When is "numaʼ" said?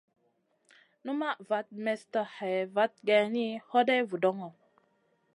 1.05-1.37